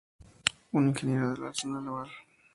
Un 0.71 0.87
ingeniero 0.87 1.29
del 1.31 1.43
Arsenal 1.43 1.85
Naval. 1.85 2.09